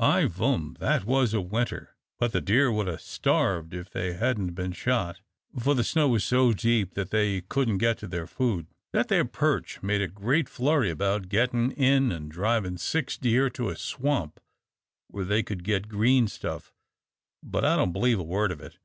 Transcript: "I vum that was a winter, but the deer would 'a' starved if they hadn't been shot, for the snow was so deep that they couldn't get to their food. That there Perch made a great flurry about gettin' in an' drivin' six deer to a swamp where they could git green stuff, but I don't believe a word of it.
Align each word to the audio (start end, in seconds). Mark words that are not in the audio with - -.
"I 0.00 0.24
vum 0.24 0.78
that 0.80 1.04
was 1.04 1.34
a 1.34 1.42
winter, 1.42 1.94
but 2.18 2.32
the 2.32 2.40
deer 2.40 2.72
would 2.72 2.88
'a' 2.88 2.98
starved 2.98 3.74
if 3.74 3.90
they 3.90 4.14
hadn't 4.14 4.54
been 4.54 4.72
shot, 4.72 5.20
for 5.60 5.74
the 5.74 5.84
snow 5.84 6.08
was 6.08 6.24
so 6.24 6.54
deep 6.54 6.94
that 6.94 7.10
they 7.10 7.42
couldn't 7.42 7.76
get 7.76 7.98
to 7.98 8.06
their 8.08 8.26
food. 8.26 8.68
That 8.94 9.08
there 9.08 9.26
Perch 9.26 9.82
made 9.82 10.00
a 10.00 10.08
great 10.08 10.48
flurry 10.48 10.88
about 10.88 11.28
gettin' 11.28 11.72
in 11.72 12.10
an' 12.10 12.30
drivin' 12.30 12.78
six 12.78 13.18
deer 13.18 13.50
to 13.50 13.68
a 13.68 13.76
swamp 13.76 14.40
where 15.08 15.26
they 15.26 15.42
could 15.42 15.62
git 15.62 15.88
green 15.88 16.26
stuff, 16.26 16.72
but 17.42 17.62
I 17.62 17.76
don't 17.76 17.92
believe 17.92 18.18
a 18.18 18.22
word 18.22 18.50
of 18.50 18.62
it. 18.62 18.78